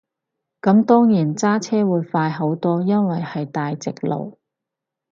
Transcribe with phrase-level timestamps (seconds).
[0.63, 4.39] 咁當然揸車會快好多，因為係大直路